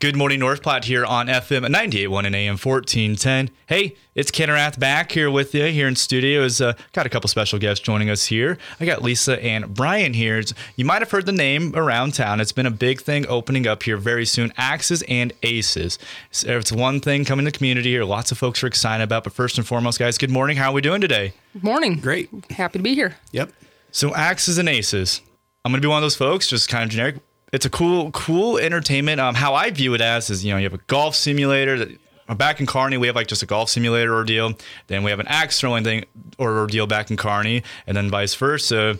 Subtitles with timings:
[0.00, 3.50] Good morning, North Platte here on FM 98.1 and AM 1410.
[3.66, 6.58] Hey, it's Ken Rath back here with you here in studios.
[6.58, 8.56] Uh, got a couple special guests joining us here.
[8.80, 10.42] I got Lisa and Brian here.
[10.74, 12.40] You might have heard the name around town.
[12.40, 14.54] It's been a big thing opening up here very soon.
[14.56, 15.98] Axes and Aces.
[16.30, 18.04] It's one thing coming to the community here.
[18.04, 19.24] Lots of folks are excited about.
[19.24, 20.56] But first and foremost, guys, good morning.
[20.56, 21.34] How are we doing today?
[21.60, 21.96] Morning.
[21.96, 22.30] Great.
[22.52, 23.16] Happy to be here.
[23.32, 23.52] Yep.
[23.92, 25.20] So Axes and Aces.
[25.62, 27.16] I'm gonna be one of those folks, just kind of generic
[27.52, 29.20] it's a cool, cool entertainment.
[29.20, 31.88] Um, how I view it as is, you know, you have a golf simulator that
[32.28, 34.54] uh, back in Kearney, we have like just a golf simulator ordeal.
[34.86, 36.04] Then we have an axe throwing thing
[36.38, 38.98] or ordeal back in Kearney, and then vice versa.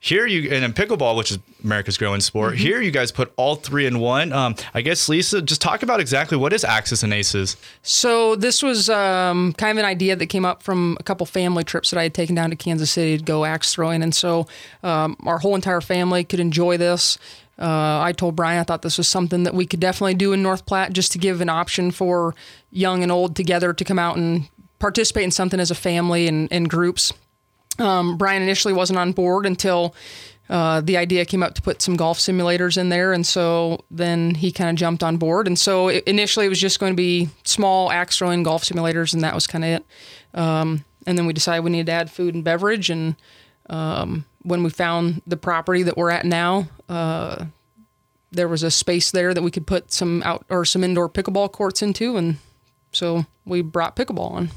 [0.00, 2.54] Here you and in pickleball, which is America's growing sport.
[2.54, 2.62] Mm-hmm.
[2.64, 4.32] Here you guys put all three in one.
[4.32, 7.56] Um, I guess Lisa, just talk about exactly what is Axes and Aces.
[7.82, 11.62] So this was um, kind of an idea that came up from a couple family
[11.62, 14.48] trips that I had taken down to Kansas City to go axe throwing, and so
[14.82, 17.16] um, our whole entire family could enjoy this.
[17.58, 20.42] Uh, I told Brian I thought this was something that we could definitely do in
[20.42, 22.34] North Platte just to give an option for
[22.70, 26.50] young and old together to come out and participate in something as a family and
[26.50, 27.12] in groups.
[27.78, 29.94] Um, Brian initially wasn't on board until
[30.50, 34.34] uh, the idea came up to put some golf simulators in there, and so then
[34.34, 35.46] he kind of jumped on board.
[35.46, 39.14] And so it, initially it was just going to be small axe throwing golf simulators,
[39.14, 39.86] and that was kind of it.
[40.34, 43.16] Um, and then we decided we needed to add food and beverage, and
[43.70, 47.46] um, when we found the property that we're at now, uh,
[48.30, 51.52] there was a space there that we could put some out or some indoor pickleball
[51.52, 52.36] courts into, and
[52.92, 54.50] so we brought pickleball on.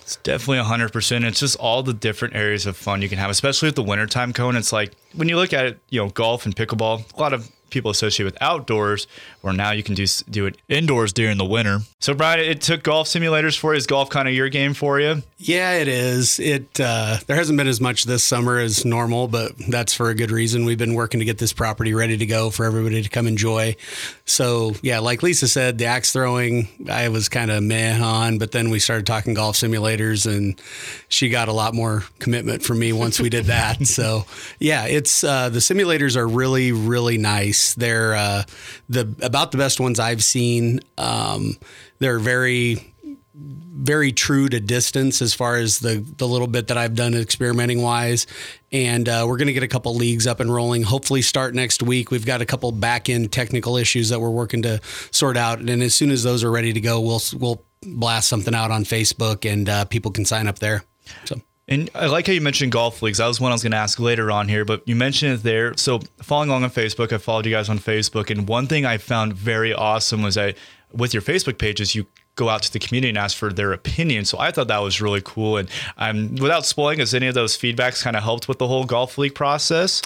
[0.00, 1.24] It's definitely 100%.
[1.24, 4.32] It's just all the different areas of fun you can have, especially with the wintertime
[4.32, 4.56] cone.
[4.56, 7.50] It's like when you look at it, you know, golf and pickleball, a lot of
[7.68, 9.06] people associate with outdoors,
[9.42, 11.80] where now you can do do it indoors during the winter.
[12.00, 13.78] So, Brian, it took golf simulators for you.
[13.78, 15.22] Is golf kind of your game for you?
[15.40, 16.40] Yeah, it is.
[16.40, 20.14] It uh, there hasn't been as much this summer as normal, but that's for a
[20.14, 20.64] good reason.
[20.64, 23.76] We've been working to get this property ready to go for everybody to come enjoy.
[24.24, 28.50] So, yeah, like Lisa said, the axe throwing I was kind of meh on, but
[28.50, 30.60] then we started talking golf simulators, and
[31.08, 33.86] she got a lot more commitment from me once we did that.
[33.86, 34.24] so,
[34.58, 37.74] yeah, it's uh, the simulators are really really nice.
[37.74, 38.42] They're uh,
[38.88, 40.80] the about the best ones I've seen.
[40.98, 41.58] Um,
[42.00, 42.92] they're very
[43.40, 47.80] very true to distance as far as the the little bit that I've done experimenting
[47.80, 48.26] wise.
[48.72, 50.82] And uh, we're going to get a couple leagues up and rolling.
[50.82, 52.10] Hopefully, start next week.
[52.10, 55.60] We've got a couple back end technical issues that we're working to sort out.
[55.60, 58.84] And as soon as those are ready to go, we'll we'll blast something out on
[58.84, 60.82] Facebook, and uh, people can sign up there.
[61.24, 61.40] So.
[61.70, 63.18] And I like how you mentioned golf leagues.
[63.18, 65.42] That was one I was going to ask later on here, but you mentioned it
[65.42, 65.76] there.
[65.76, 68.96] So following along on Facebook, I followed you guys on Facebook, and one thing I
[68.96, 70.56] found very awesome was that
[70.92, 72.06] with your Facebook pages, you
[72.38, 74.24] go out to the community and ask for their opinion.
[74.24, 75.58] So I thought that was really cool.
[75.58, 75.68] And
[75.98, 79.18] um, without spoiling, has any of those feedbacks kind of helped with the whole golf
[79.18, 80.00] league process?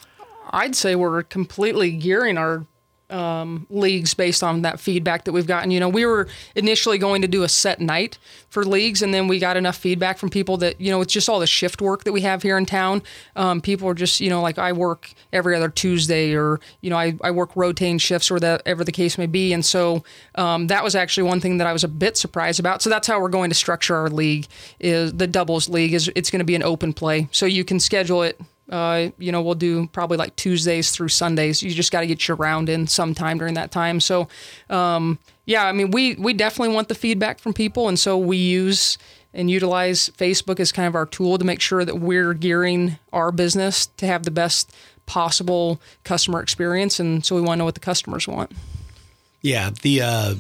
[0.50, 2.66] I'd say we're completely gearing our
[3.12, 5.70] um, leagues based on that feedback that we've gotten.
[5.70, 8.18] You know, we were initially going to do a set night
[8.48, 11.28] for leagues, and then we got enough feedback from people that you know it's just
[11.28, 13.02] all the shift work that we have here in town.
[13.36, 16.96] Um, people are just you know like I work every other Tuesday, or you know
[16.96, 20.02] I, I work rotating shifts, or whatever the case may be, and so
[20.34, 22.82] um, that was actually one thing that I was a bit surprised about.
[22.82, 24.46] So that's how we're going to structure our league
[24.80, 27.78] is the doubles league is it's going to be an open play, so you can
[27.78, 28.40] schedule it
[28.72, 31.62] uh, you know, we'll do probably like Tuesdays through Sundays.
[31.62, 34.00] You just got to get your round in sometime during that time.
[34.00, 34.28] So,
[34.70, 38.38] um, yeah, I mean, we we definitely want the feedback from people, and so we
[38.38, 38.96] use
[39.34, 43.30] and utilize Facebook as kind of our tool to make sure that we're gearing our
[43.30, 47.74] business to have the best possible customer experience, and so we want to know what
[47.74, 48.52] the customers want.
[49.42, 50.34] Yeah, the uh,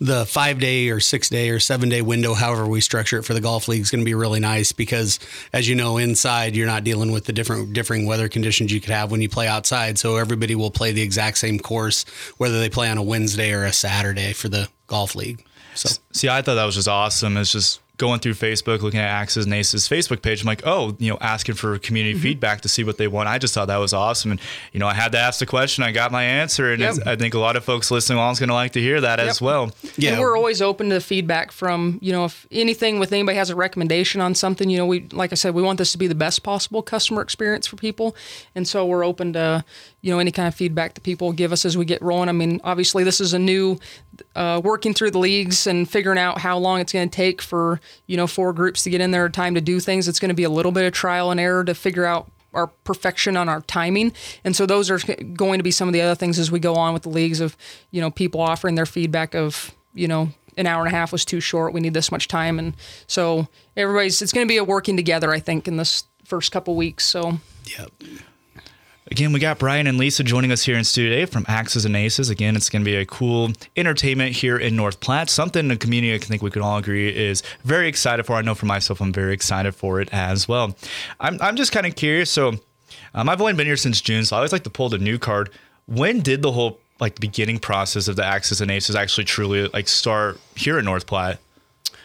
[0.00, 3.34] the five day or six day or seven day window, however we structure it for
[3.34, 5.18] the golf league, is going to be really nice because,
[5.52, 8.90] as you know, inside you're not dealing with the different differing weather conditions you could
[8.90, 9.98] have when you play outside.
[9.98, 12.04] So everybody will play the exact same course,
[12.36, 15.44] whether they play on a Wednesday or a Saturday for the golf league.
[15.74, 17.36] So, see, I thought that was just awesome.
[17.36, 20.96] It's just going through Facebook, looking at Axes and Aces Facebook page, I'm like, oh,
[20.98, 22.22] you know, asking for community mm-hmm.
[22.22, 23.28] feedback to see what they want.
[23.28, 24.30] I just thought that was awesome.
[24.30, 24.40] And,
[24.72, 26.72] you know, I had to ask the question, I got my answer.
[26.72, 26.96] And yep.
[27.04, 29.18] I think a lot of folks listening along is going to like to hear that
[29.18, 29.28] yep.
[29.28, 29.72] as well.
[29.96, 30.12] Yeah.
[30.12, 33.50] And we're always open to the feedback from, you know, if anything with anybody has
[33.50, 36.06] a recommendation on something, you know, we, like I said, we want this to be
[36.06, 38.14] the best possible customer experience for people.
[38.54, 39.64] And so we're open to,
[40.02, 42.28] you know, any kind of feedback that people give us as we get rolling.
[42.28, 43.80] I mean, obviously, this is a new
[44.36, 47.80] uh, working through the leagues and figuring out how long it's going to take for
[48.06, 50.08] you know four groups to get in there, time to do things.
[50.08, 52.66] It's going to be a little bit of trial and error to figure out our
[52.66, 54.12] perfection on our timing.
[54.44, 54.98] And so those are
[55.34, 57.40] going to be some of the other things as we go on with the leagues
[57.40, 57.56] of
[57.90, 61.24] you know people offering their feedback of you know an hour and a half was
[61.24, 61.72] too short.
[61.72, 62.74] We need this much time, and
[63.06, 65.32] so everybody's it's going to be a working together.
[65.32, 67.06] I think in this first couple weeks.
[67.06, 67.86] So yeah.
[69.10, 72.28] Again, we got Brian and Lisa joining us here in studio from Axes and Aces.
[72.28, 75.30] Again, it's going to be a cool entertainment here in North Platte.
[75.30, 78.34] Something the community I think we can all agree is very excited for.
[78.34, 80.76] I know for myself, I'm very excited for it as well.
[81.20, 82.30] I'm, I'm just kind of curious.
[82.30, 82.54] So,
[83.14, 85.18] um, I've only been here since June, so I always like to pull the new
[85.18, 85.50] card.
[85.86, 89.88] When did the whole like beginning process of the Axes and Aces actually truly like
[89.88, 91.38] start here in North Platte?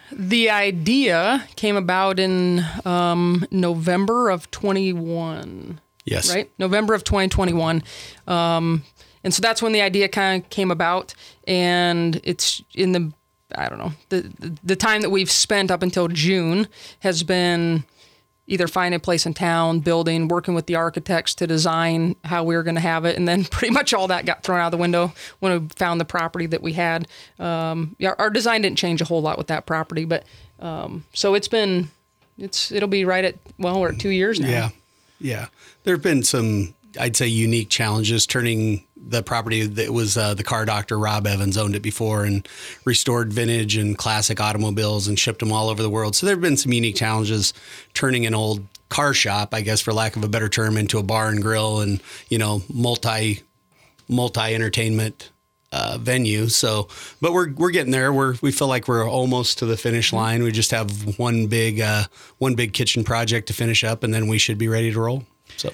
[0.10, 5.82] The idea came about in um, November of 21.
[6.06, 6.34] Yes.
[6.34, 6.52] Right?
[6.58, 7.84] November of 2021.
[8.28, 8.84] Um,
[9.24, 11.14] and so that's when the idea kind of came about.
[11.48, 13.14] And it's in the,
[13.56, 16.68] I don't know, the, the time that we've spent up until June
[17.00, 17.86] has been
[18.46, 22.56] either finding a place in town, building, working with the architects to design how we
[22.56, 24.78] were going to have it, and then pretty much all that got thrown out the
[24.78, 27.08] window when we found the property that we had.
[27.40, 30.26] Um, yeah, our design didn't change a whole lot with that property, but
[30.60, 31.90] um, so it's been,
[32.38, 34.50] it's it'll be right at well, we're at two years now.
[34.50, 34.70] Yeah.
[35.24, 35.48] Yeah.
[35.84, 40.44] There have been some, I'd say, unique challenges turning the property that was uh, the
[40.44, 42.48] car doctor Rob Evans owned it before and
[42.86, 46.16] restored vintage and classic automobiles and shipped them all over the world.
[46.16, 47.54] So there have been some unique challenges
[47.94, 51.04] turning an old car shop, I guess, for lack of a better term, into a
[51.04, 53.42] bar and grill and you know multi
[54.08, 55.30] multi entertainment
[55.74, 56.48] uh, venue.
[56.48, 56.88] So,
[57.20, 58.14] but we're we're getting there.
[58.14, 60.44] We're we feel like we're almost to the finish line.
[60.44, 62.04] We just have one big uh,
[62.38, 65.26] one big kitchen project to finish up, and then we should be ready to roll.
[65.58, 65.72] So.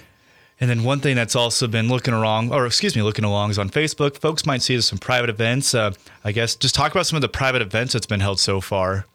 [0.62, 3.58] And then one thing that's also been looking along, or excuse me, looking along is
[3.58, 4.18] on Facebook.
[4.18, 5.74] Folks might see some private events.
[5.74, 5.94] Uh,
[6.26, 9.06] I guess just talk about some of the private events that's been held so far.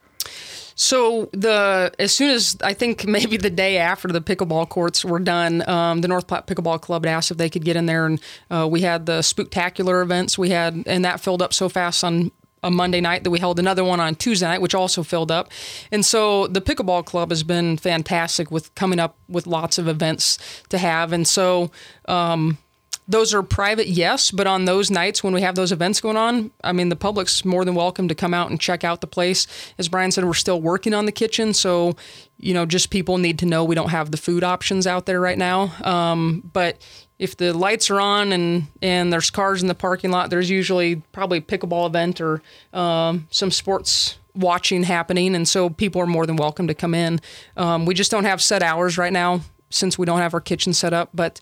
[0.74, 5.18] So the as soon as I think maybe the day after the pickleball courts were
[5.20, 8.20] done, um, the North Platte Pickleball Club asked if they could get in there, and
[8.50, 12.30] uh, we had the spooktacular events we had, and that filled up so fast on
[12.64, 15.50] a Monday night that we held another one on Tuesday night, which also filled up.
[15.92, 20.38] And so the pickleball club has been fantastic with coming up with lots of events
[20.70, 21.12] to have.
[21.12, 21.70] And so
[22.06, 22.56] um,
[23.06, 26.50] those are private, yes, but on those nights when we have those events going on,
[26.62, 29.46] I mean, the public's more than welcome to come out and check out the place.
[29.78, 31.96] As Brian said, we're still working on the kitchen, so
[32.38, 35.20] you know, just people need to know we don't have the food options out there
[35.20, 35.72] right now.
[35.82, 36.78] Um, but
[37.18, 40.96] if the lights are on and and there's cars in the parking lot, there's usually
[41.12, 42.42] probably a pickleball event or
[42.72, 47.20] um, some sports watching happening, and so people are more than welcome to come in.
[47.56, 50.72] Um, we just don't have set hours right now since we don't have our kitchen
[50.72, 51.40] set up, but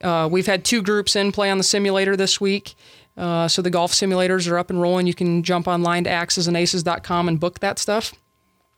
[0.00, 2.74] uh, we've had two groups in play on the simulator this week.
[3.16, 5.06] Uh, so the golf simulators are up and rolling.
[5.06, 8.14] You can jump online to axesandaces.com and book that stuff.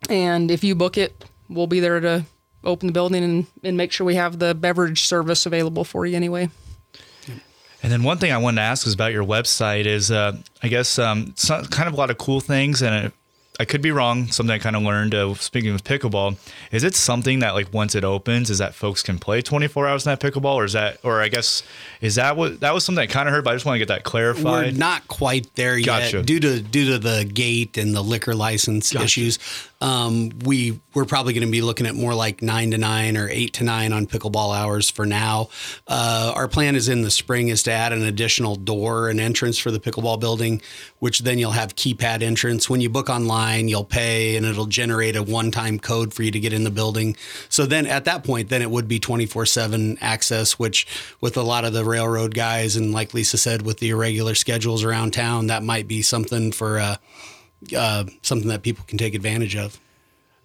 [0.09, 2.25] And if you book it, we'll be there to
[2.65, 6.17] open the building and, and make sure we have the beverage service available for you
[6.17, 6.49] anyway.
[7.83, 10.69] And then one thing I wanted to ask is about your website is, uh, I
[10.69, 11.35] guess, um,
[11.71, 13.13] kind of a lot of cool things, and
[13.61, 14.29] I could be wrong.
[14.29, 16.37] Something I kind of learned uh, speaking with pickleball
[16.71, 20.07] is it something that like once it opens, is that folks can play 24 hours
[20.07, 21.63] in that pickleball, or is that, or I guess,
[22.01, 23.79] is that what that was something I kind of heard, but I just want to
[23.79, 24.73] get that clarified.
[24.73, 26.19] We're not quite there Gotcha.
[26.19, 29.39] yet due to due to the gate and the liquor license issues.
[29.83, 33.29] Um, we we're probably going to be looking at more like nine to nine or
[33.29, 35.49] eight to nine on pickleball hours for now.
[35.89, 39.59] Uh, our plan is in the spring is to add an additional door and entrance
[39.59, 40.63] for the pickleball building,
[41.01, 42.71] which then you'll have keypad entrance.
[42.71, 46.31] When you book online, you'll pay and it'll generate a one time code for you
[46.31, 47.17] to get in the building.
[47.49, 50.87] So then at that point, then it would be twenty four seven access, which
[51.21, 54.85] with a lot of the railroad guys and like Lisa said, with the irregular schedules
[54.85, 56.79] around town, that might be something for.
[56.79, 56.97] Uh,
[57.77, 59.79] uh, something that people can take advantage of.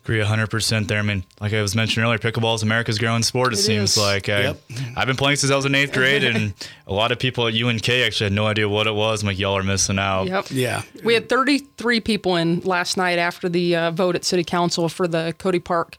[0.03, 0.99] Agree 100% there.
[0.99, 3.91] I mean, like I was mentioning earlier, pickleball is America's growing sport, it, It seems
[3.91, 3.97] is.
[3.97, 4.29] like.
[4.29, 4.61] I, Yep.
[4.95, 6.53] I've been playing since I was in eighth grade, and
[6.87, 9.21] a lot of people at UNK actually had no idea what it was.
[9.21, 10.27] I'm like, y'all are missing out.
[10.27, 10.45] Yep.
[10.51, 10.81] Yeah.
[11.03, 15.09] We had 33 people in last night after the uh, vote at City Council for
[15.09, 15.97] the Cody Park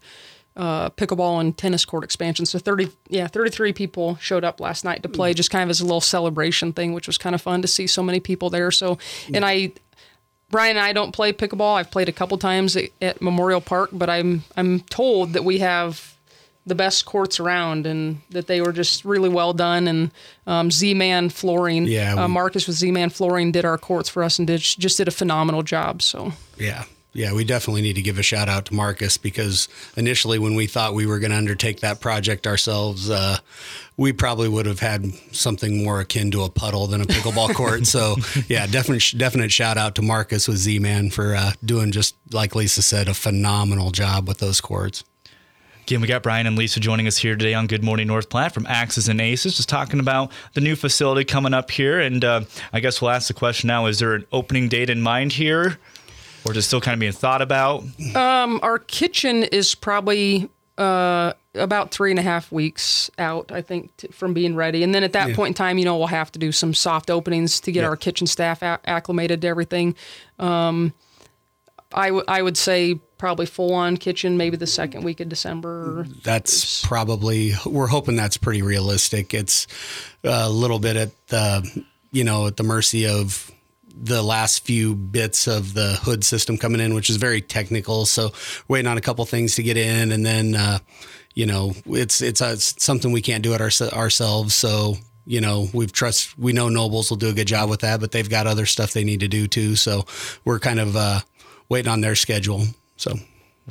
[0.57, 2.47] uh, pickleball and tennis court expansion.
[2.47, 5.81] So 30, yeah, 33 people showed up last night to play, just kind of as
[5.83, 8.71] a little celebration thing, which was kind of fun to see so many people there.
[8.71, 8.97] So,
[9.35, 9.73] and I,
[10.51, 11.75] Brian and I don't play pickleball.
[11.77, 15.59] I've played a couple times at, at Memorial Park, but I'm I'm told that we
[15.59, 16.15] have
[16.67, 19.89] the best courts around and that they were just really well done.
[19.89, 20.11] And
[20.47, 24.47] um, Z-Man Flooring, Yeah, uh, Marcus with Z-Man Flooring did our courts for us and
[24.47, 26.03] did just did a phenomenal job.
[26.03, 26.85] So Yeah.
[27.19, 30.69] Yeah, we definitely need to give a shout out to Marcus because initially, when we
[30.69, 33.39] thought we were going to undertake that project ourselves, uh,
[33.97, 37.87] we probably would have had something more akin to a puddle than a pickleball court.
[37.89, 38.15] So,
[38.49, 42.55] yeah, definite definite shout out to Marcus with Z Man for uh, doing just like
[42.55, 45.03] Lisa said, a phenomenal job with those courts.
[45.83, 48.55] Again, we got Brian and Lisa joining us here today on Good Morning North Platte
[48.55, 51.99] from Axes and Aces, just talking about the new facility coming up here.
[51.99, 55.01] And uh, I guess we'll ask the question now: Is there an opening date in
[55.01, 55.79] mind here,
[56.45, 57.85] or is it still kind of being thought about?
[58.15, 63.97] um, our kitchen is probably uh, about three and a half weeks out, I think,
[63.97, 64.83] t- from being ready.
[64.85, 67.11] And then at that point in time, you know, we'll have to do some soft
[67.11, 67.89] openings to get Yeah.
[67.89, 69.97] our kitchen staff a- acclimated to everything.
[70.39, 70.93] Um,
[71.93, 76.07] I, w- I would say probably full on kitchen, maybe the second week of December.
[76.23, 79.33] That's probably we're hoping that's pretty realistic.
[79.35, 79.67] It's
[80.23, 83.51] a little bit at the you know at the mercy of
[84.01, 88.07] the last few bits of the hood system coming in, which is very technical.
[88.07, 88.33] So
[88.69, 90.79] waiting on a couple things to get in, and then uh,
[91.35, 94.55] you know it's it's, uh, it's something we can't do it our, ourselves.
[94.55, 98.01] So you know we've trust we know Nobles will do a good job with that,
[98.01, 99.77] but they've got other stuff they need to do too.
[99.77, 100.05] So
[100.45, 101.21] we're kind of uh,
[101.69, 102.65] waiting on their schedule.
[102.97, 103.15] So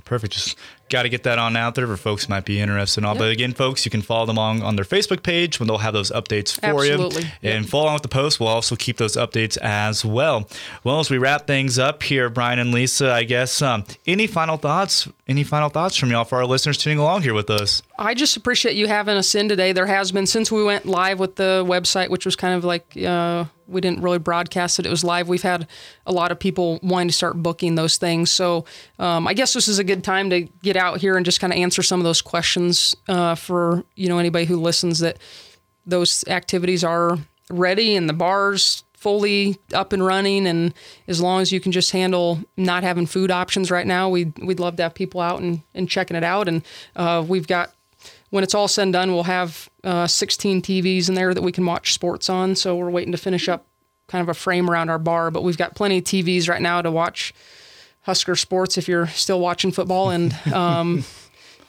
[0.05, 0.34] Perfect.
[0.34, 0.57] Just
[0.89, 3.15] got to get that on out there for folks who might be interested in all.
[3.15, 5.94] But again, folks, you can follow them on, on their Facebook page when they'll have
[5.94, 7.24] those updates for Absolutely.
[7.41, 7.50] you.
[7.50, 8.39] And follow along with the post.
[8.39, 10.48] We'll also keep those updates as well.
[10.84, 14.58] Well, as we wrap things up here, Brian and Lisa, I guess um, any final
[14.58, 15.08] thoughts?
[15.27, 17.84] Any final thoughts from y'all for our listeners tuning along here with us?
[18.00, 19.74] I just appreciate you having us in today.
[19.74, 22.96] There has been since we went live with the website, which was kind of like
[22.96, 24.86] uh, we didn't really broadcast it.
[24.86, 25.27] It was live.
[25.27, 25.67] We've had
[26.06, 28.32] a lot of people wanting to start booking those things.
[28.32, 28.65] So
[29.00, 31.51] um, I guess this is a good time to get out here and just kind
[31.51, 35.00] of answer some of those questions uh, for you know anybody who listens.
[35.00, 35.17] That
[35.86, 37.17] those activities are
[37.50, 40.74] ready and the bars fully up and running and
[41.07, 44.60] as long as you can just handle not having food options right now we'd, we'd
[44.60, 46.63] love to have people out and, and checking it out and
[46.96, 47.72] uh, we've got
[48.31, 51.51] when it's all said and done we'll have uh, 16 tvs in there that we
[51.51, 53.67] can watch sports on so we're waiting to finish up
[54.07, 56.81] kind of a frame around our bar but we've got plenty of tvs right now
[56.81, 57.36] to watch
[58.07, 61.03] husker sports if you're still watching football and um,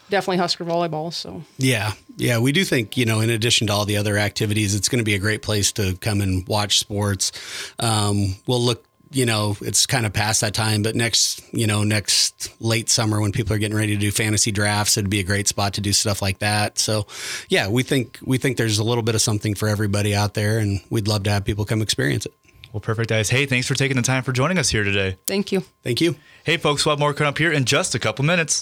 [0.08, 3.84] definitely husker volleyball so Yeah, yeah, we do think you know, in addition to all
[3.84, 7.32] the other activities, it's going to be a great place to come and watch sports.
[7.80, 11.82] Um, we'll look, you know, it's kind of past that time, but next, you know,
[11.82, 15.24] next late summer when people are getting ready to do fantasy drafts, it'd be a
[15.24, 16.78] great spot to do stuff like that.
[16.78, 17.06] So,
[17.48, 20.58] yeah, we think we think there's a little bit of something for everybody out there,
[20.58, 22.34] and we'd love to have people come experience it.
[22.72, 23.30] Well, perfect, guys.
[23.30, 25.16] Hey, thanks for taking the time for joining us here today.
[25.26, 26.16] thank you Thank you.
[26.44, 28.56] Hey, folks, we'll have more coming up here in just a couple minutes.